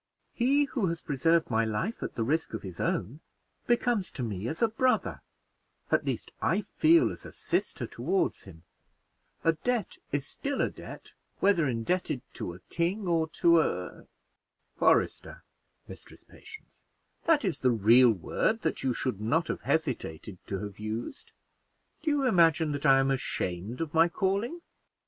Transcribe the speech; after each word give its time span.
"He 0.33 0.63
who 0.63 0.87
has 0.87 0.99
preserved 0.99 1.51
my 1.51 1.63
life 1.63 2.01
at 2.01 2.15
the 2.15 2.23
risk 2.23 2.55
of 2.55 2.63
his 2.63 2.79
own 2.79 3.19
becomes 3.67 4.09
to 4.09 4.23
me 4.23 4.47
as 4.47 4.63
a 4.63 4.67
brother 4.67 5.21
at 5.91 6.05
least 6.07 6.31
I 6.41 6.61
feel 6.61 7.11
as 7.11 7.23
a 7.23 7.31
sister 7.31 7.85
toward 7.85 8.35
him: 8.37 8.63
a 9.43 9.51
debt 9.53 9.99
is 10.11 10.25
still 10.25 10.59
a 10.59 10.71
debt, 10.71 11.13
whether 11.39 11.67
indebted 11.67 12.23
to 12.33 12.55
a 12.55 12.61
king 12.61 13.07
or 13.07 13.27
to 13.43 13.61
a" 13.61 14.07
"Forester, 14.79 15.43
Mistress 15.87 16.23
Patience; 16.23 16.81
that 17.25 17.45
is 17.45 17.59
the 17.59 17.69
real 17.69 18.09
word 18.09 18.63
that 18.63 18.81
you 18.81 18.95
should 18.95 19.21
not 19.21 19.49
have 19.49 19.61
hesitated 19.61 20.39
to 20.47 20.63
have 20.63 20.79
used. 20.79 21.31
Do 22.01 22.09
you 22.09 22.23
imagine 22.25 22.71
that 22.71 22.87
I 22.87 22.97
am 22.97 23.11
ashamed 23.11 23.81
of 23.81 23.93
my 23.93 24.09
calling?" 24.09 24.61